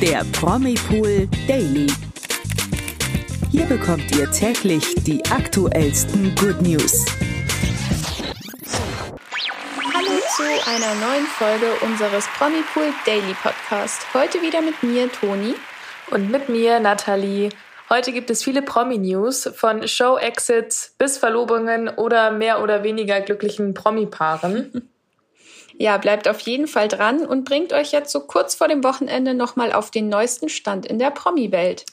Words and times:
der 0.00 0.24
Promipool 0.32 1.28
Daily. 1.48 1.88
Hier 3.50 3.66
bekommt 3.66 4.14
ihr 4.16 4.30
täglich 4.30 4.94
die 5.02 5.24
aktuellsten 5.26 6.36
Good 6.36 6.62
News. 6.62 7.04
Hallo 9.92 10.20
zu 10.36 10.44
einer 10.70 10.94
neuen 11.04 11.26
Folge 11.26 11.66
unseres 11.84 12.28
Promipool 12.38 12.92
Daily 13.06 13.34
Podcast. 13.42 14.02
Heute 14.14 14.40
wieder 14.40 14.60
mit 14.60 14.80
mir, 14.84 15.10
Toni. 15.10 15.54
Und 16.12 16.30
mit 16.30 16.48
mir, 16.48 16.78
Nathalie. 16.78 17.48
Heute 17.90 18.12
gibt 18.12 18.30
es 18.30 18.44
viele 18.44 18.62
Promi-News 18.62 19.50
von 19.56 19.88
Show-Exits 19.88 20.94
bis 20.96 21.18
Verlobungen 21.18 21.88
oder 21.88 22.30
mehr 22.30 22.62
oder 22.62 22.84
weniger 22.84 23.20
glücklichen 23.20 23.74
Promi-Paaren. 23.74 24.90
Ja, 25.80 25.96
bleibt 25.96 26.26
auf 26.26 26.40
jeden 26.40 26.66
Fall 26.66 26.88
dran 26.88 27.24
und 27.24 27.44
bringt 27.44 27.72
euch 27.72 27.92
jetzt 27.92 28.10
so 28.10 28.20
kurz 28.20 28.56
vor 28.56 28.66
dem 28.66 28.82
Wochenende 28.82 29.32
nochmal 29.32 29.72
auf 29.72 29.92
den 29.92 30.08
neuesten 30.08 30.48
Stand 30.48 30.84
in 30.84 30.98
der 30.98 31.10
Promi-Welt. 31.10 31.84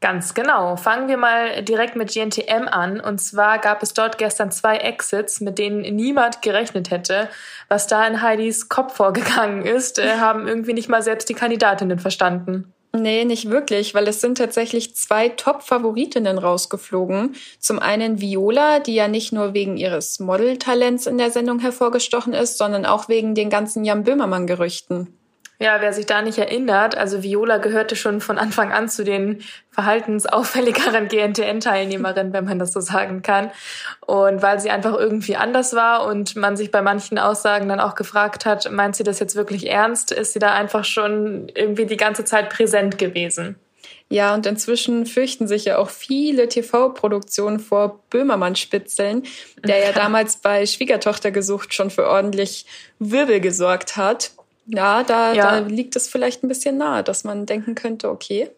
Ganz 0.00 0.34
genau. 0.34 0.76
Fangen 0.76 1.08
wir 1.08 1.16
mal 1.16 1.62
direkt 1.62 1.94
mit 1.94 2.12
GNTM 2.12 2.68
an. 2.70 3.00
Und 3.00 3.20
zwar 3.20 3.58
gab 3.58 3.82
es 3.82 3.94
dort 3.94 4.18
gestern 4.18 4.50
zwei 4.50 4.76
Exits, 4.76 5.40
mit 5.40 5.58
denen 5.58 5.80
niemand 5.94 6.42
gerechnet 6.42 6.90
hätte. 6.90 7.28
Was 7.68 7.86
da 7.86 8.06
in 8.06 8.20
Heidis 8.20 8.68
Kopf 8.68 8.96
vorgegangen 8.96 9.64
ist, 9.64 9.98
äh, 9.98 10.18
haben 10.18 10.46
irgendwie 10.46 10.74
nicht 10.74 10.88
mal 10.88 11.02
selbst 11.02 11.28
die 11.28 11.34
Kandidatinnen 11.34 11.98
verstanden. 11.98 12.73
Nee, 12.96 13.24
nicht 13.24 13.50
wirklich, 13.50 13.92
weil 13.92 14.06
es 14.06 14.20
sind 14.20 14.38
tatsächlich 14.38 14.94
zwei 14.94 15.28
Top-Favoritinnen 15.28 16.38
rausgeflogen. 16.38 17.34
Zum 17.58 17.80
einen 17.80 18.20
Viola, 18.20 18.78
die 18.78 18.94
ja 18.94 19.08
nicht 19.08 19.32
nur 19.32 19.52
wegen 19.52 19.76
ihres 19.76 20.20
Modeltalents 20.20 21.08
in 21.08 21.18
der 21.18 21.32
Sendung 21.32 21.58
hervorgestochen 21.58 22.34
ist, 22.34 22.56
sondern 22.56 22.86
auch 22.86 23.08
wegen 23.08 23.34
den 23.34 23.50
ganzen 23.50 23.84
Jan 23.84 24.04
Böhmermann-Gerüchten. 24.04 25.08
Ja, 25.60 25.80
wer 25.80 25.92
sich 25.92 26.06
da 26.06 26.20
nicht 26.20 26.38
erinnert, 26.38 26.96
also 26.96 27.22
Viola 27.22 27.58
gehörte 27.58 27.94
schon 27.94 28.20
von 28.20 28.38
Anfang 28.38 28.72
an 28.72 28.88
zu 28.88 29.04
den 29.04 29.42
verhaltensauffälligeren 29.70 31.06
GNTN-Teilnehmerinnen, 31.08 32.32
wenn 32.32 32.44
man 32.44 32.58
das 32.58 32.72
so 32.72 32.80
sagen 32.80 33.22
kann. 33.22 33.52
Und 34.04 34.42
weil 34.42 34.58
sie 34.58 34.70
einfach 34.70 34.94
irgendwie 34.94 35.36
anders 35.36 35.74
war 35.74 36.06
und 36.06 36.34
man 36.34 36.56
sich 36.56 36.72
bei 36.72 36.82
manchen 36.82 37.18
Aussagen 37.18 37.68
dann 37.68 37.78
auch 37.78 37.94
gefragt 37.94 38.46
hat, 38.46 38.70
meint 38.72 38.96
sie 38.96 39.04
das 39.04 39.20
jetzt 39.20 39.36
wirklich 39.36 39.70
ernst, 39.70 40.10
ist 40.10 40.32
sie 40.32 40.40
da 40.40 40.52
einfach 40.52 40.84
schon 40.84 41.48
irgendwie 41.54 41.86
die 41.86 41.96
ganze 41.96 42.24
Zeit 42.24 42.50
präsent 42.50 42.98
gewesen. 42.98 43.56
Ja, 44.08 44.34
und 44.34 44.46
inzwischen 44.46 45.06
fürchten 45.06 45.48
sich 45.48 45.64
ja 45.64 45.78
auch 45.78 45.90
viele 45.90 46.48
TV-Produktionen 46.48 47.58
vor 47.58 48.00
Böhmermann-Spitzeln, 48.10 49.22
der 49.62 49.78
ja 49.78 49.92
damals 49.94 50.36
bei 50.36 50.66
Schwiegertochter 50.66 51.30
gesucht 51.30 51.74
schon 51.74 51.90
für 51.90 52.08
ordentlich 52.08 52.66
Wirbel 52.98 53.40
gesorgt 53.40 53.96
hat. 53.96 54.32
Ja, 54.66 55.02
da, 55.02 55.32
ja. 55.32 55.60
da 55.60 55.66
liegt 55.66 55.96
es 55.96 56.08
vielleicht 56.08 56.42
ein 56.42 56.48
bisschen 56.48 56.78
nahe, 56.78 57.02
dass 57.02 57.24
man 57.24 57.46
denken 57.46 57.74
könnte, 57.74 58.10
okay. 58.10 58.50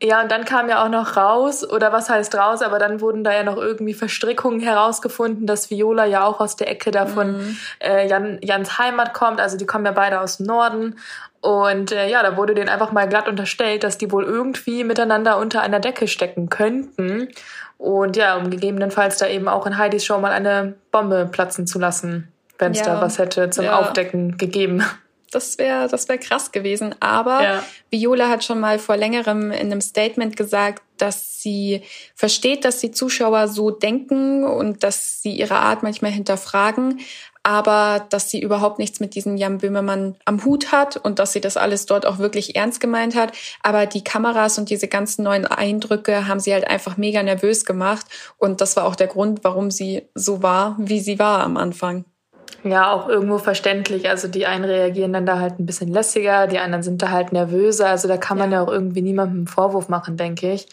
Ja, 0.00 0.22
und 0.22 0.30
dann 0.30 0.44
kam 0.44 0.68
ja 0.68 0.84
auch 0.84 0.88
noch 0.88 1.16
raus, 1.16 1.68
oder 1.68 1.92
was 1.92 2.08
heißt 2.08 2.36
raus, 2.36 2.62
aber 2.62 2.78
dann 2.78 3.00
wurden 3.00 3.24
da 3.24 3.32
ja 3.32 3.42
noch 3.42 3.56
irgendwie 3.56 3.94
Verstrickungen 3.94 4.60
herausgefunden, 4.60 5.46
dass 5.46 5.70
Viola 5.70 6.04
ja 6.04 6.24
auch 6.24 6.38
aus 6.38 6.54
der 6.54 6.70
Ecke 6.70 6.92
davon 6.92 7.38
mhm. 7.38 7.56
äh, 7.80 8.08
Jan, 8.08 8.38
Jans 8.40 8.78
Heimat 8.78 9.12
kommt. 9.12 9.40
Also 9.40 9.56
die 9.56 9.66
kommen 9.66 9.84
ja 9.84 9.92
beide 9.92 10.20
aus 10.20 10.36
dem 10.36 10.46
Norden. 10.46 11.00
Und 11.40 11.90
äh, 11.90 12.08
ja, 12.08 12.22
da 12.22 12.36
wurde 12.36 12.54
denen 12.54 12.68
einfach 12.68 12.92
mal 12.92 13.08
glatt 13.08 13.28
unterstellt, 13.28 13.82
dass 13.82 13.98
die 13.98 14.12
wohl 14.12 14.24
irgendwie 14.24 14.84
miteinander 14.84 15.36
unter 15.36 15.62
einer 15.62 15.80
Decke 15.80 16.06
stecken 16.06 16.48
könnten. 16.48 17.28
Und 17.76 18.16
ja, 18.16 18.36
um 18.36 18.50
gegebenenfalls 18.50 19.18
da 19.18 19.26
eben 19.26 19.48
auch 19.48 19.66
in 19.66 19.78
Heidis 19.78 20.04
Show 20.04 20.18
mal 20.18 20.32
eine 20.32 20.74
Bombe 20.92 21.28
platzen 21.30 21.66
zu 21.66 21.80
lassen 21.80 22.32
wenn 22.58 22.72
es 22.72 22.80
ja. 22.80 22.86
da 22.86 23.00
was 23.00 23.18
hätte 23.18 23.50
zum 23.50 23.64
ja. 23.64 23.78
Aufdecken 23.78 24.36
gegeben. 24.36 24.82
Das 25.30 25.58
wäre 25.58 25.88
das 25.88 26.08
wär 26.08 26.18
krass 26.18 26.52
gewesen. 26.52 26.94
Aber 27.00 27.42
ja. 27.42 27.64
Viola 27.90 28.28
hat 28.28 28.44
schon 28.44 28.60
mal 28.60 28.78
vor 28.78 28.96
längerem 28.96 29.50
in 29.50 29.70
einem 29.70 29.80
Statement 29.80 30.36
gesagt, 30.36 30.82
dass 30.96 31.40
sie 31.42 31.82
versteht, 32.14 32.64
dass 32.64 32.80
die 32.80 32.90
Zuschauer 32.90 33.48
so 33.48 33.70
denken 33.70 34.44
und 34.44 34.82
dass 34.82 35.22
sie 35.22 35.32
ihre 35.32 35.56
Art 35.56 35.82
manchmal 35.82 36.10
hinterfragen, 36.10 37.00
aber 37.42 38.06
dass 38.10 38.30
sie 38.30 38.42
überhaupt 38.42 38.78
nichts 38.78 39.00
mit 39.00 39.14
diesem 39.14 39.36
Jan 39.36 39.58
Böhmermann 39.58 40.16
am 40.24 40.44
Hut 40.44 40.72
hat 40.72 40.96
und 40.96 41.18
dass 41.18 41.32
sie 41.32 41.40
das 41.40 41.56
alles 41.56 41.86
dort 41.86 42.04
auch 42.04 42.18
wirklich 42.18 42.56
ernst 42.56 42.80
gemeint 42.80 43.14
hat. 43.14 43.32
Aber 43.62 43.86
die 43.86 44.04
Kameras 44.04 44.58
und 44.58 44.70
diese 44.70 44.88
ganzen 44.88 45.22
neuen 45.22 45.46
Eindrücke 45.46 46.26
haben 46.26 46.40
sie 46.40 46.52
halt 46.52 46.66
einfach 46.66 46.96
mega 46.96 47.22
nervös 47.22 47.64
gemacht. 47.64 48.06
Und 48.38 48.60
das 48.60 48.76
war 48.76 48.86
auch 48.86 48.96
der 48.96 49.06
Grund, 49.06 49.44
warum 49.44 49.70
sie 49.70 50.08
so 50.14 50.42
war, 50.42 50.76
wie 50.78 51.00
sie 51.00 51.18
war 51.18 51.40
am 51.40 51.56
Anfang. 51.56 52.04
Ja, 52.64 52.90
auch 52.90 53.08
irgendwo 53.08 53.38
verständlich. 53.38 54.08
Also 54.08 54.26
die 54.26 54.46
einen 54.46 54.64
reagieren 54.64 55.12
dann 55.12 55.26
da 55.26 55.38
halt 55.38 55.60
ein 55.60 55.66
bisschen 55.66 55.92
lässiger, 55.92 56.48
die 56.48 56.58
anderen 56.58 56.82
sind 56.82 57.00
da 57.00 57.10
halt 57.10 57.32
nervöser. 57.32 57.88
Also 57.88 58.08
da 58.08 58.16
kann 58.16 58.36
man 58.36 58.50
ja, 58.50 58.58
ja 58.58 58.64
auch 58.64 58.72
irgendwie 58.72 59.00
niemandem 59.00 59.38
einen 59.38 59.46
Vorwurf 59.46 59.88
machen, 59.88 60.16
denke 60.16 60.52
ich. 60.52 60.66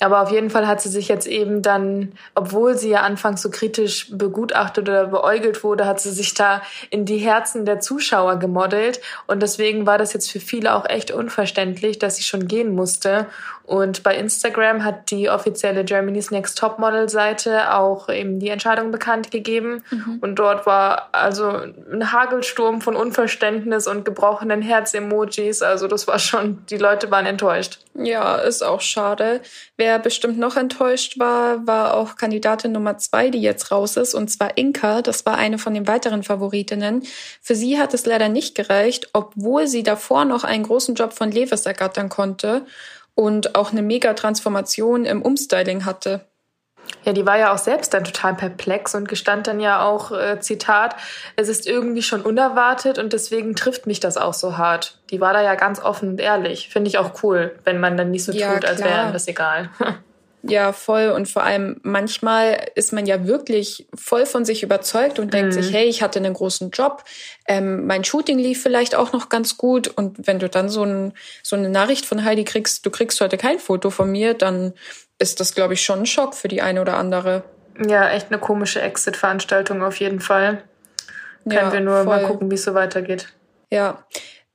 Aber 0.00 0.22
auf 0.22 0.32
jeden 0.32 0.50
Fall 0.50 0.66
hat 0.66 0.80
sie 0.80 0.88
sich 0.88 1.08
jetzt 1.08 1.26
eben 1.26 1.62
dann, 1.62 2.12
obwohl 2.34 2.76
sie 2.76 2.90
ja 2.90 3.02
anfangs 3.02 3.42
so 3.42 3.50
kritisch 3.50 4.08
begutachtet 4.10 4.88
oder 4.88 5.06
beäugelt 5.06 5.62
wurde, 5.62 5.86
hat 5.86 6.00
sie 6.00 6.10
sich 6.10 6.34
da 6.34 6.62
in 6.88 7.04
die 7.04 7.18
Herzen 7.18 7.64
der 7.64 7.80
Zuschauer 7.80 8.38
gemodelt. 8.38 9.00
Und 9.26 9.40
deswegen 9.42 9.86
war 9.86 9.98
das 9.98 10.12
jetzt 10.12 10.30
für 10.30 10.40
viele 10.40 10.74
auch 10.74 10.88
echt 10.88 11.10
unverständlich, 11.10 11.98
dass 11.98 12.16
sie 12.16 12.22
schon 12.22 12.48
gehen 12.48 12.74
musste. 12.74 13.26
Und 13.70 14.02
bei 14.02 14.16
Instagram 14.16 14.84
hat 14.84 15.12
die 15.12 15.30
offizielle 15.30 15.84
Germany's 15.84 16.32
Next 16.32 16.58
Top 16.58 16.80
Model 16.80 17.08
Seite 17.08 17.72
auch 17.72 18.08
eben 18.08 18.40
die 18.40 18.48
Entscheidung 18.48 18.90
bekannt 18.90 19.30
gegeben. 19.30 19.84
Mhm. 19.90 20.18
Und 20.20 20.36
dort 20.40 20.66
war 20.66 21.09
also 21.12 21.48
ein 21.48 22.12
Hagelsturm 22.12 22.80
von 22.80 22.96
Unverständnis 22.96 23.86
und 23.86 24.04
gebrochenen 24.04 24.62
Herz-Emojis. 24.62 25.62
Also 25.62 25.86
das 25.88 26.06
war 26.06 26.18
schon, 26.18 26.64
die 26.70 26.76
Leute 26.76 27.10
waren 27.10 27.26
enttäuscht. 27.26 27.80
Ja, 27.94 28.36
ist 28.36 28.62
auch 28.62 28.80
schade. 28.80 29.40
Wer 29.76 29.98
bestimmt 29.98 30.38
noch 30.38 30.56
enttäuscht 30.56 31.18
war, 31.18 31.66
war 31.66 31.94
auch 31.94 32.16
Kandidatin 32.16 32.72
Nummer 32.72 32.98
zwei, 32.98 33.30
die 33.30 33.40
jetzt 33.42 33.70
raus 33.70 33.96
ist, 33.96 34.14
und 34.14 34.30
zwar 34.30 34.56
Inka. 34.56 35.02
Das 35.02 35.26
war 35.26 35.36
eine 35.36 35.58
von 35.58 35.74
den 35.74 35.86
weiteren 35.86 36.22
Favoritinnen. 36.22 37.02
Für 37.42 37.54
sie 37.54 37.78
hat 37.78 37.94
es 37.94 38.06
leider 38.06 38.28
nicht 38.28 38.54
gereicht, 38.54 39.10
obwohl 39.12 39.66
sie 39.66 39.82
davor 39.82 40.24
noch 40.24 40.44
einen 40.44 40.64
großen 40.64 40.94
Job 40.94 41.12
von 41.12 41.30
Levis 41.30 41.66
ergattern 41.66 42.08
konnte 42.08 42.64
und 43.14 43.54
auch 43.54 43.72
eine 43.72 43.82
Mega-Transformation 43.82 45.04
im 45.04 45.22
Umstyling 45.22 45.84
hatte. 45.84 46.29
Ja, 47.04 47.12
die 47.12 47.24
war 47.26 47.38
ja 47.38 47.52
auch 47.52 47.58
selbst 47.58 47.94
dann 47.94 48.04
total 48.04 48.34
perplex 48.34 48.94
und 48.94 49.08
gestand 49.08 49.46
dann 49.46 49.60
ja 49.60 49.82
auch, 49.82 50.12
äh, 50.12 50.38
Zitat, 50.40 50.96
es 51.36 51.48
ist 51.48 51.66
irgendwie 51.66 52.02
schon 52.02 52.22
unerwartet 52.22 52.98
und 52.98 53.12
deswegen 53.12 53.56
trifft 53.56 53.86
mich 53.86 54.00
das 54.00 54.16
auch 54.16 54.34
so 54.34 54.58
hart. 54.58 54.98
Die 55.10 55.20
war 55.20 55.32
da 55.32 55.42
ja 55.42 55.54
ganz 55.54 55.80
offen 55.80 56.10
und 56.10 56.20
ehrlich. 56.20 56.68
Finde 56.68 56.88
ich 56.88 56.98
auch 56.98 57.22
cool, 57.22 57.58
wenn 57.64 57.80
man 57.80 57.96
dann 57.96 58.10
nicht 58.10 58.24
so 58.24 58.32
ja, 58.32 58.52
tut, 58.52 58.64
als 58.64 58.82
wäre 58.82 59.00
einem 59.00 59.12
das 59.12 59.28
egal. 59.28 59.70
Ja, 60.42 60.72
voll. 60.72 61.08
Und 61.10 61.28
vor 61.28 61.42
allem 61.42 61.80
manchmal 61.82 62.70
ist 62.74 62.92
man 62.92 63.06
ja 63.06 63.26
wirklich 63.26 63.86
voll 63.94 64.24
von 64.24 64.44
sich 64.44 64.62
überzeugt 64.62 65.18
und 65.18 65.34
denkt 65.34 65.54
mhm. 65.54 65.62
sich, 65.62 65.72
hey, 65.72 65.86
ich 65.86 66.02
hatte 66.02 66.18
einen 66.18 66.32
großen 66.32 66.70
Job, 66.70 67.04
ähm, 67.46 67.86
mein 67.86 68.04
Shooting 68.04 68.38
lief 68.38 68.62
vielleicht 68.62 68.94
auch 68.94 69.12
noch 69.12 69.28
ganz 69.28 69.56
gut. 69.58 69.88
Und 69.88 70.26
wenn 70.26 70.38
du 70.38 70.48
dann 70.48 70.68
so, 70.68 70.84
ein, 70.84 71.12
so 71.42 71.56
eine 71.56 71.68
Nachricht 71.68 72.06
von 72.06 72.24
Heidi 72.24 72.44
kriegst, 72.44 72.86
du 72.86 72.90
kriegst 72.90 73.20
heute 73.20 73.36
kein 73.36 73.58
Foto 73.58 73.90
von 73.90 74.10
mir, 74.10 74.34
dann 74.34 74.72
ist 75.18 75.40
das, 75.40 75.54
glaube 75.54 75.74
ich, 75.74 75.82
schon 75.82 76.00
ein 76.00 76.06
Schock 76.06 76.34
für 76.34 76.48
die 76.48 76.62
eine 76.62 76.80
oder 76.80 76.96
andere. 76.96 77.44
Ja, 77.86 78.10
echt 78.10 78.28
eine 78.28 78.38
komische 78.38 78.80
Exit-Veranstaltung 78.80 79.82
auf 79.82 79.96
jeden 79.96 80.20
Fall. 80.20 80.62
Können 81.44 81.56
ja, 81.56 81.72
wir 81.72 81.80
nur 81.80 82.04
voll. 82.04 82.06
mal 82.06 82.26
gucken, 82.26 82.50
wie 82.50 82.54
es 82.54 82.64
so 82.64 82.74
weitergeht. 82.74 83.28
Ja. 83.70 84.04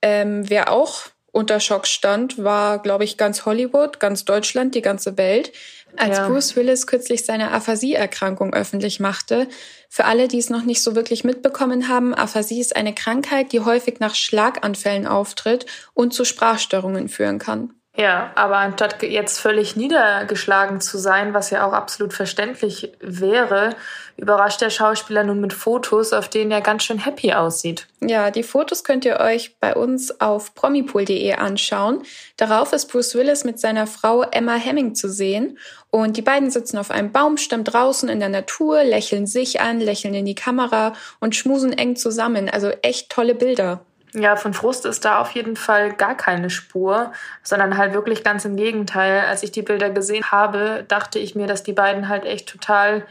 Ähm, 0.01 0.49
wer 0.49 0.71
auch 0.71 1.01
unter 1.35 1.59
Schock 1.59 1.85
stand, 1.85 2.41
war, 2.41 2.79
glaube 2.79 3.03
ich, 3.03 3.17
ganz 3.17 3.45
Hollywood, 3.45 3.99
ganz 3.99 4.23
Deutschland, 4.23 4.73
die 4.73 4.81
ganze 4.81 5.17
Welt, 5.17 5.51
als 5.97 6.17
ja. 6.17 6.29
Bruce 6.29 6.55
Willis 6.55 6.87
kürzlich 6.87 7.25
seine 7.25 7.51
Aphasie-Erkrankung 7.51 8.53
öffentlich 8.53 9.01
machte. 9.01 9.49
Für 9.89 10.05
alle, 10.05 10.29
die 10.29 10.39
es 10.39 10.49
noch 10.49 10.63
nicht 10.63 10.81
so 10.81 10.95
wirklich 10.95 11.25
mitbekommen 11.25 11.89
haben, 11.89 12.13
Aphasie 12.13 12.61
ist 12.61 12.77
eine 12.77 12.95
Krankheit, 12.95 13.51
die 13.51 13.59
häufig 13.59 13.99
nach 13.99 14.15
Schlaganfällen 14.15 15.05
auftritt 15.05 15.65
und 15.93 16.13
zu 16.13 16.23
Sprachstörungen 16.23 17.09
führen 17.09 17.37
kann. 17.37 17.73
Ja, 17.97 18.31
aber 18.35 18.57
anstatt 18.57 19.01
jetzt 19.03 19.39
völlig 19.39 19.77
niedergeschlagen 19.77 20.81
zu 20.81 20.97
sein, 20.97 21.33
was 21.33 21.49
ja 21.49 21.65
auch 21.65 21.71
absolut 21.71 22.13
verständlich 22.13 22.91
wäre, 22.99 23.69
überrascht 24.17 24.59
der 24.59 24.69
Schauspieler 24.69 25.23
nun 25.23 25.39
mit 25.39 25.53
Fotos, 25.53 26.11
auf 26.11 26.27
denen 26.27 26.51
er 26.51 26.59
ganz 26.59 26.83
schön 26.83 26.99
happy 26.99 27.31
aussieht. 27.33 27.87
Ja, 28.01 28.31
die 28.31 28.43
Fotos 28.43 28.83
könnt 28.83 29.05
ihr 29.05 29.21
euch 29.21 29.57
bei 29.59 29.75
uns 29.75 30.19
auf 30.19 30.55
promipool.de 30.55 31.33
anschauen. 31.35 32.03
Darauf 32.35 32.73
ist 32.73 32.91
Bruce 32.91 33.15
Willis 33.15 33.45
mit 33.45 33.61
seiner 33.61 33.87
Frau 33.87 34.23
Emma 34.23 34.55
Hemming 34.55 34.93
zu 34.93 35.09
sehen 35.09 35.57
und 35.89 36.17
die 36.17 36.21
beiden 36.21 36.51
sitzen 36.51 36.77
auf 36.77 36.91
einem 36.91 37.13
Baumstamm 37.13 37.63
draußen 37.63 38.09
in 38.09 38.19
der 38.19 38.29
Natur, 38.29 38.83
lächeln 38.83 39.25
sich 39.25 39.61
an, 39.61 39.79
lächeln 39.79 40.13
in 40.13 40.25
die 40.25 40.35
Kamera 40.35 40.93
und 41.21 41.35
schmusen 41.35 41.71
eng 41.71 41.95
zusammen. 41.95 42.49
Also 42.49 42.71
echt 42.81 43.09
tolle 43.09 43.35
Bilder. 43.35 43.85
Ja, 44.15 44.37
von 44.37 44.53
Frust 44.53 44.85
ist 44.85 45.03
da 45.03 45.19
auf 45.19 45.31
jeden 45.31 45.57
Fall 45.57 45.93
gar 45.93 46.15
keine 46.15 46.49
Spur, 46.49 47.11
sondern 47.43 47.77
halt 47.77 47.93
wirklich 47.93 48.23
ganz 48.23 48.45
im 48.45 48.55
Gegenteil. 48.55 49.25
Als 49.27 49.43
ich 49.43 49.51
die 49.51 49.61
Bilder 49.61 49.89
gesehen 49.89 50.31
habe, 50.31 50.85
dachte 50.87 51.19
ich 51.19 51.35
mir, 51.35 51.47
dass 51.47 51.63
die 51.63 51.73
beiden 51.73 52.07
halt 52.07 52.23
echt 52.23 52.47
total 52.47 53.05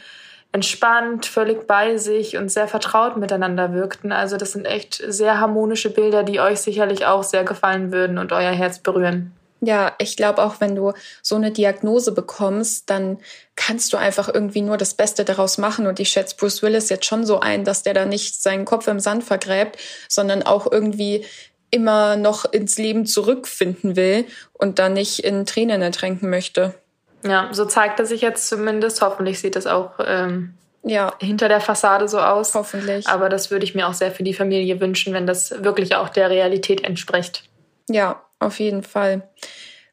entspannt, 0.52 1.26
völlig 1.26 1.66
bei 1.66 1.98
sich 1.98 2.36
und 2.36 2.48
sehr 2.48 2.68
vertraut 2.68 3.16
miteinander 3.16 3.74
wirkten. 3.74 4.12
Also 4.12 4.36
das 4.36 4.52
sind 4.52 4.66
echt 4.66 5.02
sehr 5.06 5.40
harmonische 5.40 5.90
Bilder, 5.90 6.22
die 6.22 6.40
euch 6.40 6.60
sicherlich 6.60 7.06
auch 7.06 7.24
sehr 7.24 7.44
gefallen 7.44 7.92
würden 7.92 8.18
und 8.18 8.32
euer 8.32 8.52
Herz 8.52 8.78
berühren. 8.78 9.32
Ja, 9.64 9.94
ich 9.98 10.16
glaube 10.16 10.42
auch, 10.42 10.60
wenn 10.60 10.74
du 10.74 10.92
so 11.22 11.36
eine 11.36 11.50
Diagnose 11.50 12.12
bekommst, 12.12 12.90
dann 12.90 13.18
kannst 13.56 13.92
du 13.92 13.96
einfach 13.96 14.28
irgendwie 14.32 14.62
nur 14.62 14.76
das 14.76 14.94
Beste 14.94 15.24
daraus 15.24 15.58
machen. 15.58 15.86
Und 15.86 16.00
ich 16.00 16.10
schätze 16.10 16.36
Bruce 16.36 16.62
Willis 16.62 16.88
jetzt 16.88 17.06
schon 17.06 17.24
so 17.24 17.40
ein, 17.40 17.64
dass 17.64 17.82
der 17.82 17.94
da 17.94 18.04
nicht 18.04 18.42
seinen 18.42 18.64
Kopf 18.64 18.88
im 18.88 19.00
Sand 19.00 19.24
vergräbt, 19.24 19.78
sondern 20.08 20.42
auch 20.42 20.70
irgendwie 20.70 21.24
immer 21.70 22.16
noch 22.16 22.44
ins 22.44 22.78
Leben 22.78 23.06
zurückfinden 23.06 23.96
will 23.96 24.26
und 24.52 24.78
dann 24.78 24.92
nicht 24.92 25.24
in 25.24 25.46
Tränen 25.46 25.82
ertränken 25.82 26.30
möchte. 26.30 26.74
Ja, 27.24 27.48
so 27.52 27.64
zeigt 27.64 27.98
er 27.98 28.06
sich 28.06 28.20
jetzt 28.20 28.48
zumindest. 28.48 29.00
Hoffentlich 29.00 29.40
sieht 29.40 29.56
das 29.56 29.66
auch 29.66 29.92
ähm, 30.04 30.54
ja. 30.82 31.14
hinter 31.20 31.48
der 31.48 31.60
Fassade 31.60 32.06
so 32.06 32.20
aus. 32.20 32.54
Hoffentlich. 32.54 33.08
Aber 33.08 33.28
das 33.28 33.50
würde 33.50 33.64
ich 33.64 33.74
mir 33.74 33.88
auch 33.88 33.94
sehr 33.94 34.12
für 34.12 34.22
die 34.22 34.34
Familie 34.34 34.80
wünschen, 34.80 35.14
wenn 35.14 35.26
das 35.26 35.64
wirklich 35.64 35.96
auch 35.96 36.10
der 36.10 36.30
Realität 36.30 36.84
entspricht. 36.84 37.44
Ja, 37.88 38.23
auf 38.38 38.60
jeden 38.60 38.82
Fall. 38.82 39.28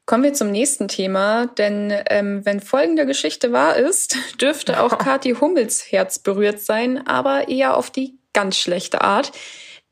Kommen 0.06 0.24
wir 0.24 0.34
zum 0.34 0.52
nächsten 0.52 0.88
Thema, 0.88 1.48
denn 1.58 1.94
ähm, 2.10 2.46
wenn 2.46 2.60
folgende 2.60 3.06
Geschichte 3.06 3.54
wahr 3.54 3.78
ist, 3.78 4.18
dürfte 4.42 4.82
auch 4.82 4.98
Kathi 4.98 5.36
Hummels 5.40 5.92
Herz 5.92 6.20
berührt 6.20 6.60
sein, 6.60 7.06
aber 7.08 7.48
eher 7.48 7.78
auf 7.78 7.92
die 7.92 8.18
ganz 8.34 8.58
schlechte 8.58 9.02
Art. 9.02 9.32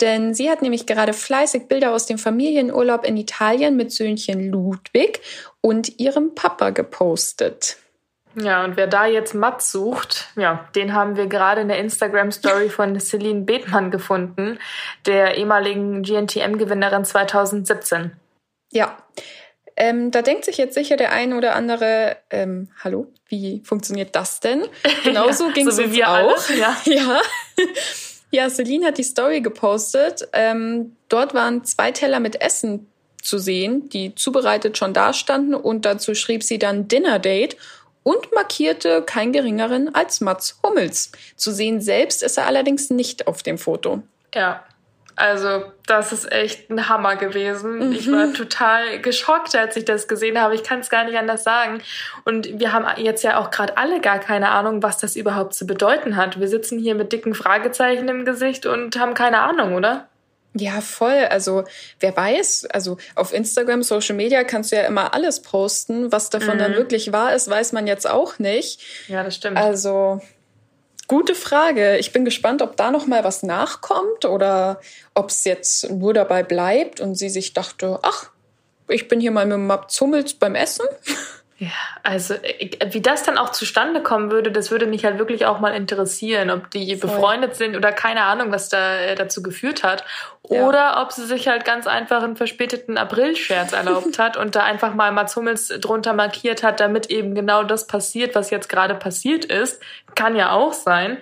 Denn 0.02 0.34
sie 0.34 0.50
hat 0.50 0.62
nämlich 0.62 0.86
gerade 0.86 1.14
fleißig 1.14 1.68
Bilder 1.68 1.94
aus 1.94 2.06
dem 2.06 2.18
Familienurlaub 2.18 3.06
in 3.06 3.18
Italien 3.18 3.76
mit 3.76 3.92
Söhnchen 3.92 4.50
Ludwig 4.50 5.22
und 5.62 6.00
ihrem 6.00 6.36
Papa 6.36 6.70
gepostet. 6.70 7.78
Ja, 8.36 8.64
und 8.64 8.78
wer 8.78 8.88
da 8.88 9.06
jetzt 9.06 9.34
Matt 9.34 9.62
sucht, 9.62 10.28
ja, 10.36 10.68
den 10.76 10.94
haben 10.94 11.18
wir 11.18 11.28
gerade 11.28 11.62
in 11.62 11.68
der 11.68 11.80
Instagram-Story 11.80 12.70
von 12.70 13.00
Celine 13.00 13.42
Bethmann 13.42 13.92
gefunden, 13.92 14.60
der 15.06 15.38
ehemaligen 15.38 16.04
GNTM-Gewinnerin 16.04 17.04
2017. 17.04 18.12
Ja, 18.72 18.98
ähm, 19.80 20.12
da 20.12 20.22
denkt 20.22 20.44
sich 20.44 20.58
jetzt 20.58 20.76
sicher 20.76 20.98
der 20.98 21.14
ein 21.14 21.32
oder 21.32 21.56
andere, 21.56 22.18
ähm, 22.30 22.68
hallo, 22.84 23.08
wie 23.30 23.62
funktioniert 23.64 24.14
das 24.14 24.42
denn? 24.42 24.66
Genauso 25.06 25.48
ja, 25.48 25.54
ging 25.54 25.68
es 25.68 25.78
so 25.78 25.84
uns 25.84 26.02
auch. 26.02 26.50
Alle, 26.50 26.60
ja. 26.60 26.78
ja. 26.86 27.22
ja, 28.30 28.50
Celine 28.50 28.88
hat 28.88 28.98
die 28.98 29.04
Story 29.04 29.40
gepostet. 29.40 30.28
Ähm, 30.34 30.98
dort 31.08 31.34
waren 31.34 31.64
zwei 31.64 31.92
Teller 31.92 32.20
mit 32.20 32.42
Essen 32.42 32.88
zu 33.22 33.38
sehen, 33.38 33.88
die 33.90 34.14
zubereitet 34.16 34.78
schon 34.78 34.94
dastanden 34.94 35.56
und 35.56 35.86
dazu 35.86 36.14
schrieb 36.14 36.44
sie 36.44 36.60
dann 36.60 36.90
Dinner 36.90 37.18
Date 37.18 37.56
und 38.04 38.34
markierte 38.34 39.02
kein 39.04 39.32
geringeren 39.32 39.96
als 39.96 40.20
Mats 40.20 40.60
Hummels. 40.62 41.12
Zu 41.38 41.52
sehen 41.52 41.80
selbst 41.80 42.22
ist 42.22 42.38
er 42.38 42.48
allerdings 42.48 42.90
nicht 42.90 43.28
auf 43.28 43.44
dem 43.44 43.58
Foto. 43.58 44.04
Ja, 44.34 44.64
also 45.16 45.64
das 45.86 46.14
ist 46.14 46.32
echt 46.32 46.70
ein 46.70 46.88
Hammer 46.88 47.16
gewesen. 47.16 47.88
Mhm. 47.88 47.92
Ich 47.92 48.12
war 48.12 48.32
total 48.34 49.02
geschockt, 49.02 49.56
als 49.56 49.76
ich 49.76 49.86
das 49.86 50.08
gesehen 50.08 50.40
habe. 50.40 50.56
Ich 50.56 50.64
kann 50.64 50.80
es 50.80 50.90
gar 50.90 51.04
nicht 51.04 51.18
anders 51.18 51.44
sagen. 51.44 51.82
Und 52.26 52.60
wir 52.60 52.72
haben 52.72 52.86
jetzt 52.98 53.24
ja 53.24 53.40
auch 53.40 53.52
gerade 53.52 53.78
alle 53.78 54.00
gar 54.02 54.20
keine 54.20 54.50
Ahnung, 54.50 54.82
was 54.82 54.98
das 54.98 55.16
überhaupt 55.16 55.54
zu 55.54 55.66
bedeuten 55.68 56.16
hat. 56.16 56.40
Wir 56.40 56.48
sitzen 56.48 56.80
hier 56.80 56.96
mit 56.96 57.12
dicken 57.12 57.36
Fragezeichen 57.36 58.08
im 58.08 58.26
Gesicht 58.26 58.66
und 58.66 59.00
haben 59.00 59.14
keine 59.14 59.42
Ahnung, 59.42 59.76
oder? 59.76 60.08
Ja, 60.54 60.82
voll. 60.82 61.26
Also 61.30 61.64
wer 62.00 62.16
weiß, 62.16 62.68
also 62.72 62.98
auf 63.16 63.34
Instagram, 63.34 63.84
Social 63.84 64.16
Media 64.16 64.44
kannst 64.44 64.72
du 64.72 64.78
ja 64.78 64.84
immer 64.84 65.14
alles 65.14 65.42
posten. 65.42 66.12
Was 66.12 66.30
davon 66.30 66.56
mhm. 66.56 66.60
dann 66.60 66.74
wirklich 66.74 67.12
wahr 67.12 67.36
ist, 67.36 67.50
weiß 67.50 67.72
man 67.74 67.88
jetzt 67.88 68.10
auch 68.10 68.40
nicht. 68.40 68.82
Ja, 69.08 69.24
das 69.24 69.36
stimmt. 69.36 69.58
Also 69.58 70.22
gute 71.10 71.36
Frage. 71.36 71.98
Ich 71.98 72.14
bin 72.14 72.24
gespannt, 72.24 72.62
ob 72.62 72.78
da 72.78 72.92
noch 72.92 73.08
mal 73.08 73.26
was 73.26 73.44
nachkommt 73.44 74.24
oder 74.24 74.80
ob 75.16 75.30
es 75.30 75.44
jetzt 75.44 75.90
nur 75.90 76.14
dabei 76.14 76.44
bleibt 76.44 77.02
und 77.02 77.16
sie 77.16 77.30
sich 77.30 77.52
dachte, 77.52 78.00
ach, 78.04 78.30
ich 78.88 79.10
bin 79.10 79.20
hier 79.20 79.32
mal 79.32 79.46
mit 79.46 79.58
Mats 79.60 80.00
Hummels 80.00 80.36
beim 80.36 80.56
Essen. 80.56 80.86
Ja, 81.60 81.68
also 82.04 82.36
äh, 82.36 82.70
wie 82.92 83.02
das 83.02 83.24
dann 83.24 83.38
auch 83.38 83.50
zustande 83.50 84.02
kommen 84.02 84.32
würde, 84.32 84.50
das 84.50 84.72
würde 84.72 84.88
mich 84.88 85.04
halt 85.04 85.20
wirklich 85.20 85.46
auch 85.46 85.60
mal 85.60 85.76
interessieren, 85.76 86.50
ob 86.52 86.72
die 86.72 86.96
Voll. 86.96 87.10
befreundet 87.10 87.56
sind 87.58 87.76
oder 87.76 87.92
keine 87.92 88.24
Ahnung, 88.24 88.52
was 88.52 88.70
da 88.70 88.96
äh, 88.96 89.16
dazu 89.16 89.44
geführt 89.44 89.84
hat. 89.84 90.06
Ja. 90.50 90.66
Oder 90.66 91.02
ob 91.02 91.12
sie 91.12 91.26
sich 91.26 91.50
halt 91.50 91.66
ganz 91.66 91.86
einfach 91.86 92.24
einen 92.24 92.38
verspäteten 92.38 92.98
April-Scherz 92.98 93.74
erlaubt 93.74 94.18
hat 94.20 94.38
und 94.38 94.56
da 94.56 94.64
einfach 94.64 94.96
mal 94.96 95.12
Mats 95.12 95.36
Hummels 95.36 95.68
drunter 95.68 96.14
markiert 96.14 96.64
hat, 96.64 96.80
damit 96.80 97.08
eben 97.08 97.36
genau 97.36 97.64
das 97.64 97.88
passiert, 97.88 98.36
was 98.36 98.50
jetzt 98.50 98.70
gerade 98.70 98.96
passiert 98.96 99.44
ist. 99.44 99.82
Kann 100.16 100.38
ja 100.38 100.52
auch 100.52 100.72
sein 100.74 101.18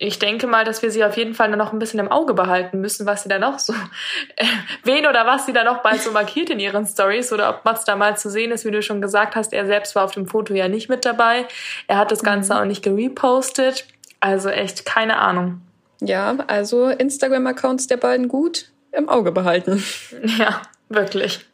ich 0.00 0.20
denke 0.20 0.46
mal, 0.46 0.64
dass 0.64 0.82
wir 0.82 0.92
sie 0.92 1.04
auf 1.04 1.16
jeden 1.16 1.34
Fall 1.34 1.50
noch 1.50 1.72
ein 1.72 1.80
bisschen 1.80 1.98
im 1.98 2.10
Auge 2.10 2.32
behalten 2.32 2.80
müssen, 2.80 3.04
was 3.04 3.24
sie 3.24 3.28
da 3.28 3.38
noch 3.38 3.58
so, 3.58 3.72
äh, 4.36 4.44
wen 4.84 5.06
oder 5.06 5.26
was 5.26 5.46
sie 5.46 5.52
da 5.52 5.64
noch 5.64 5.82
bald 5.82 6.00
so 6.00 6.12
markiert 6.12 6.50
in 6.50 6.60
ihren 6.60 6.86
Stories 6.86 7.32
oder 7.32 7.50
ob 7.50 7.64
Mats 7.64 7.84
da 7.84 7.96
mal 7.96 8.16
zu 8.16 8.30
sehen 8.30 8.52
ist, 8.52 8.64
wie 8.64 8.70
du 8.70 8.80
schon 8.80 9.02
gesagt 9.02 9.34
hast. 9.34 9.52
Er 9.52 9.66
selbst 9.66 9.96
war 9.96 10.04
auf 10.04 10.12
dem 10.12 10.26
Foto 10.26 10.54
ja 10.54 10.68
nicht 10.68 10.88
mit 10.88 11.04
dabei. 11.04 11.46
Er 11.88 11.98
hat 11.98 12.12
das 12.12 12.22
Ganze 12.22 12.54
mhm. 12.54 12.60
auch 12.60 12.64
nicht 12.64 12.82
gerepostet. 12.82 13.86
Also 14.20 14.48
echt 14.48 14.86
keine 14.86 15.18
Ahnung. 15.18 15.62
Ja, 16.00 16.36
also 16.46 16.88
Instagram-Accounts 16.88 17.88
der 17.88 17.96
beiden 17.96 18.28
gut 18.28 18.70
im 18.92 19.08
Auge 19.08 19.32
behalten. 19.32 19.82
Ja, 20.38 20.62
wirklich. 20.88 21.44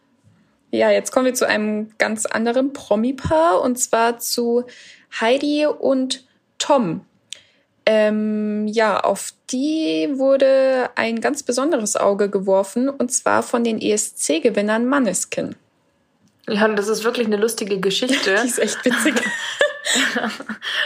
Ja, 0.71 0.91
jetzt 0.91 1.13
kommen 1.13 1.27
wir 1.27 1.35
zu 1.35 1.47
einem 1.47 1.91
ganz 1.99 2.27
anderen 2.27 2.73
Promi-Paar 2.73 3.61
und 3.61 3.79
zwar 3.79 4.19
zu 4.19 4.65
Heidi 5.21 5.67
und 5.67 6.25
Tom. 6.59 7.07
Ähm, 7.87 8.67
ja, 8.67 9.01
auf 9.01 9.33
die 9.51 10.09
wurde 10.15 10.91
ein 10.95 11.21
ganz 11.21 11.43
besonderes 11.43 11.97
Auge 11.97 12.31
geworfen, 12.31 12.89
und 12.89 13.13
zwar 13.13 13.43
von 13.43 13.63
den 13.63 13.81
ESC-Gewinnern 13.81 14.87
Manneskin. 14.87 15.55
Ja, 16.49 16.69
das 16.69 16.89
ist 16.89 17.05
wirklich 17.05 17.27
eine 17.27 17.37
lustige 17.37 17.81
Geschichte. 17.81 18.35
die 18.43 18.49
ist 18.49 18.59
echt 18.59 18.85
witzig. 18.85 19.15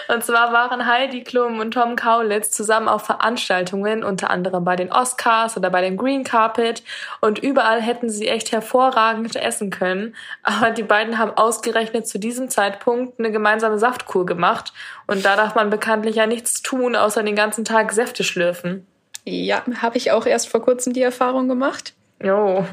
und 0.09 0.25
zwar 0.25 0.53
waren 0.53 0.87
Heidi 0.87 1.23
Klum 1.23 1.61
und 1.61 1.73
Tom 1.73 1.97
Kaulitz 1.97 2.51
zusammen 2.51 2.89
auf 2.89 3.07
Veranstaltungen, 3.07 4.05
unter 4.05 4.31
anderem 4.31 4.65
bei 4.65 4.77
den 4.77 4.93
Oscars 4.93 5.57
oder 5.57 5.71
bei 5.71 5.81
dem 5.81 5.97
Green 5.97 6.25
Carpet. 6.25 6.83
Und 7.21 7.39
überall 7.39 7.81
hätten 7.81 8.11
sie 8.11 8.29
echt 8.29 8.53
hervorragend 8.53 9.37
essen 9.37 9.71
können. 9.71 10.15
Aber 10.43 10.71
die 10.71 10.83
beiden 10.83 11.19
haben 11.19 11.33
ausgerechnet 11.33 12.07
zu 12.07 12.19
diesem 12.19 12.49
Zeitpunkt 12.49 13.19
eine 13.19 13.31
gemeinsame 13.31 13.79
Saftkur 13.79 14.27
gemacht. 14.27 14.73
Und 15.07 15.25
da 15.25 15.37
darf 15.37 15.55
man 15.55 15.71
bekanntlich 15.71 16.17
ja 16.17 16.27
nichts 16.27 16.63
tun, 16.63 16.97
außer 16.97 17.23
den 17.23 17.37
ganzen 17.37 17.65
Tag 17.65 17.93
Säfte 17.93 18.25
schlürfen. 18.25 18.87
Ja, 19.25 19.63
habe 19.83 19.99
ich 19.99 20.13
auch 20.13 20.27
erst 20.27 20.49
vor 20.49 20.63
kurzem 20.63 20.93
die 20.93 21.03
Erfahrung 21.03 21.49
gemacht. 21.49 21.95
Jo. 22.23 22.65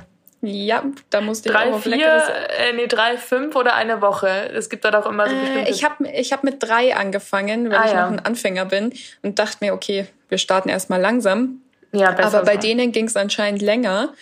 Ja, 0.46 0.84
da 1.10 1.22
musste 1.22 1.50
ich 1.50 1.56
drei, 1.56 1.70
auch 1.70 1.76
auf 1.76 1.84
vier, 1.84 2.24
äh, 2.60 2.74
nee, 2.74 2.88
drei, 2.88 3.18
fünf 3.18 3.56
oder 3.56 3.74
eine 3.74 4.02
Woche. 4.02 4.52
Es 4.54 4.70
gibt 4.70 4.86
da 4.86 4.92
doch 4.92 5.08
immer 5.08 5.28
so 5.28 5.36
bestimmte... 5.36 5.68
Äh, 5.68 5.72
ich 5.72 5.84
habe 5.84 6.08
ich 6.08 6.34
hab 6.34 6.44
mit 6.44 6.62
drei 6.62 6.96
angefangen, 6.96 7.70
weil 7.72 7.78
ah, 7.78 7.86
ich 7.86 7.94
ja. 7.94 8.06
noch 8.06 8.18
ein 8.18 8.26
Anfänger 8.26 8.66
bin 8.66 8.94
und 9.24 9.40
dachte 9.40 9.58
mir, 9.62 9.74
okay, 9.74 10.08
wir 10.30 10.38
starten 10.38 10.70
erstmal 10.70 11.02
langsam. 11.02 11.62
Ja, 11.92 12.12
besser 12.12 12.38
Aber 12.38 12.46
bei 12.46 12.56
so. 12.56 12.60
denen 12.62 12.92
ging 12.92 13.08
es 13.08 13.16
anscheinend 13.16 13.62
länger. 13.62 14.14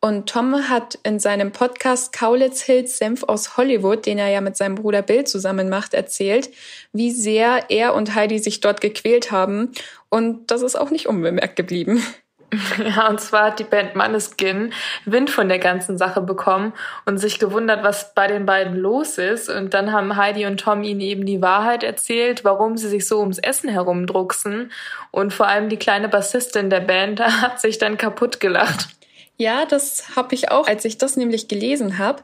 Und 0.00 0.28
Tom 0.28 0.68
hat 0.68 0.98
in 1.02 1.18
seinem 1.18 1.50
Podcast 1.50 2.12
Kaulitz 2.12 2.60
Hills 2.60 2.98
Senf 2.98 3.22
aus 3.22 3.56
Hollywood, 3.56 4.04
den 4.04 4.18
er 4.18 4.28
ja 4.28 4.42
mit 4.42 4.54
seinem 4.54 4.74
Bruder 4.74 5.00
Bill 5.00 5.24
zusammen 5.24 5.70
macht, 5.70 5.94
erzählt, 5.94 6.50
wie 6.92 7.10
sehr 7.10 7.70
er 7.70 7.94
und 7.94 8.14
Heidi 8.14 8.38
sich 8.38 8.60
dort 8.60 8.82
gequält 8.82 9.30
haben. 9.30 9.72
Und 10.10 10.50
das 10.50 10.60
ist 10.60 10.76
auch 10.76 10.90
nicht 10.90 11.06
unbemerkt 11.06 11.56
geblieben. 11.56 12.04
Ja, 12.84 13.08
und 13.08 13.20
zwar 13.20 13.46
hat 13.46 13.58
die 13.58 13.64
Band 13.64 13.94
Manneskin 13.94 14.72
Wind 15.04 15.30
von 15.30 15.48
der 15.48 15.58
ganzen 15.58 15.98
Sache 15.98 16.20
bekommen 16.20 16.72
und 17.04 17.18
sich 17.18 17.38
gewundert, 17.38 17.82
was 17.82 18.14
bei 18.14 18.26
den 18.26 18.46
beiden 18.46 18.76
los 18.76 19.18
ist. 19.18 19.48
Und 19.48 19.74
dann 19.74 19.92
haben 19.92 20.16
Heidi 20.16 20.46
und 20.46 20.60
Tom 20.60 20.82
ihnen 20.82 21.00
eben 21.00 21.26
die 21.26 21.42
Wahrheit 21.42 21.82
erzählt, 21.82 22.44
warum 22.44 22.76
sie 22.76 22.88
sich 22.88 23.06
so 23.06 23.20
ums 23.20 23.38
Essen 23.38 23.68
herumdrucksen. 23.68 24.70
Und 25.10 25.32
vor 25.32 25.46
allem 25.46 25.68
die 25.68 25.76
kleine 25.76 26.08
Bassistin 26.08 26.70
der 26.70 26.80
Band 26.80 27.20
hat 27.42 27.60
sich 27.60 27.78
dann 27.78 27.98
kaputt 27.98 28.40
gelacht. 28.40 28.88
Ja, 29.36 29.66
das 29.66 30.16
habe 30.16 30.34
ich 30.34 30.50
auch, 30.50 30.68
als 30.68 30.84
ich 30.84 30.98
das 30.98 31.16
nämlich 31.16 31.48
gelesen 31.48 31.98
habe. 31.98 32.22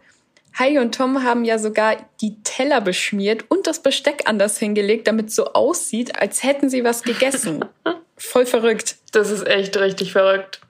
Heidi 0.58 0.78
und 0.78 0.94
Tom 0.94 1.22
haben 1.22 1.44
ja 1.44 1.58
sogar 1.58 1.96
die 2.20 2.42
Teller 2.42 2.80
beschmiert 2.80 3.44
und 3.48 3.66
das 3.66 3.82
Besteck 3.82 4.24
anders 4.26 4.58
hingelegt, 4.58 5.06
damit 5.06 5.28
es 5.28 5.36
so 5.36 5.52
aussieht, 5.52 6.20
als 6.20 6.42
hätten 6.42 6.68
sie 6.68 6.84
was 6.84 7.02
gegessen. 7.02 7.64
Voll 8.20 8.44
verrückt. 8.46 8.96
Das 9.12 9.30
ist 9.30 9.46
echt 9.46 9.76
richtig 9.78 10.12
verrückt. 10.12 10.60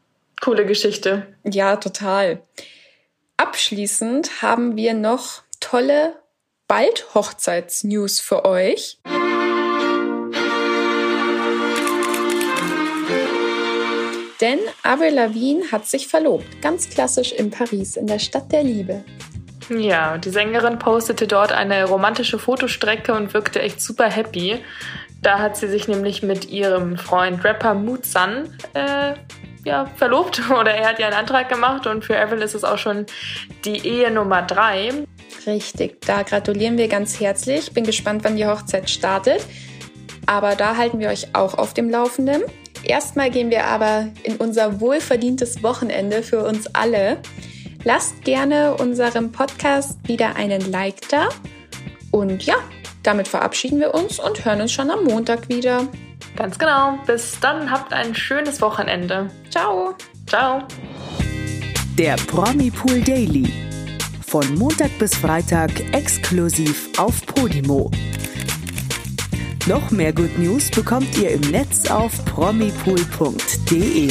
Coole 0.40 0.64
Geschichte. 0.64 1.26
Ja, 1.45 1.76
total. 1.76 2.42
Abschließend 3.37 4.40
haben 4.40 4.76
wir 4.76 4.95
noch 4.95 5.42
tolle 5.59 6.14
bald 6.69 7.12
Hochzeitsnews 7.14 8.21
für 8.21 8.45
euch. 8.45 8.99
Denn 14.40 14.61
Avril 14.83 15.14
Lavigne 15.14 15.71
hat 15.73 15.87
sich 15.87 16.07
verlobt, 16.07 16.62
ganz 16.62 16.88
klassisch 16.88 17.33
in 17.33 17.50
Paris, 17.50 17.97
in 17.97 18.07
der 18.07 18.21
Stadt 18.21 18.50
der 18.52 18.62
Liebe. 18.62 19.04
Ja, 19.69 20.19
die 20.19 20.30
Sängerin 20.30 20.78
postete 20.78 21.26
dort 21.26 21.52
eine 21.52 21.85
romantische 21.85 22.38
Fotostrecke 22.38 23.12
und 23.12 23.35
wirkte 23.35 23.61
echt 23.61 23.80
super 23.80 24.09
happy. 24.09 24.59
Da 25.23 25.39
hat 25.39 25.57
sie 25.57 25.69
sich 25.69 25.87
nämlich 25.89 26.23
mit 26.23 26.50
ihrem 26.50 26.97
Freund 26.97 27.45
Rapper 27.45 27.77
Sun 28.03 28.49
äh, 28.75 29.15
ja, 29.65 29.87
verlobt 29.97 30.43
oder 30.59 30.73
er 30.73 30.89
hat 30.89 30.99
ja 30.99 31.07
einen 31.07 31.17
Antrag 31.17 31.49
gemacht 31.49 31.87
und 31.87 32.05
für 32.05 32.17
Evelyn 32.17 32.43
ist 32.43 32.55
es 32.55 32.65
auch 32.65 32.79
schon 32.79 33.07
die 33.65 33.87
Ehe 33.87 34.11
Nummer 34.11 34.43
drei. 34.43 34.93
Richtig, 35.47 36.00
da 36.03 36.23
gratulieren 36.23 36.79
wir 36.79 36.89
ganz 36.89 37.21
herzlich. 37.21 37.73
Bin 37.73 37.85
gespannt, 37.85 38.25
wann 38.25 38.37
die 38.37 38.47
Hochzeit 38.47 38.91
startet. 38.91 39.47
Aber 40.27 40.55
da 40.55 40.77
halten 40.77 40.99
wir 40.99 41.09
euch 41.09 41.35
auch 41.35 41.55
auf 41.55 41.75
dem 41.75 41.91
Laufenden. 41.91 42.43
Erstmal 42.83 43.31
gehen 43.31 43.50
wir 43.50 43.65
aber 43.65 44.09
in 44.23 44.37
unser 44.37 44.81
wohlverdientes 44.81 45.62
Wochenende 45.62 46.23
für 46.23 46.45
uns 46.45 46.67
alle. 46.75 47.19
Lasst 47.85 48.25
gerne 48.25 48.75
unserem 48.75 49.33
Podcast 49.33 49.99
wieder 50.07 50.37
einen 50.37 50.71
Like 50.71 51.09
da. 51.09 51.29
Und 52.11 52.45
ja, 52.45 52.57
damit 53.02 53.28
verabschieden 53.28 53.80
wir 53.80 53.95
uns 53.95 54.19
und 54.19 54.45
hören 54.45 54.61
uns 54.61 54.73
schon 54.73 54.90
am 54.90 55.04
Montag 55.04 55.49
wieder. 55.49 55.88
Ganz 56.37 56.59
genau. 56.59 56.99
Bis 57.07 57.38
dann, 57.40 57.71
habt 57.71 57.92
ein 57.92 58.14
schönes 58.14 58.61
Wochenende. 58.61 59.30
Ciao. 59.50 59.95
Ciao. 60.26 60.62
Der 61.99 62.16
Promi 62.16 62.71
Pool 62.71 63.00
Daily. 63.00 63.52
Von 64.26 64.54
Montag 64.54 64.90
bis 64.99 65.14
Freitag 65.14 65.71
exklusiv 65.92 66.88
auf 66.99 67.26
Podimo. 67.26 67.90
Noch 69.66 69.90
mehr 69.90 70.12
Good 70.12 70.38
News 70.38 70.71
bekommt 70.71 71.16
ihr 71.19 71.30
im 71.30 71.40
Netz 71.50 71.90
auf 71.90 72.25
promipool.de. 72.25 74.11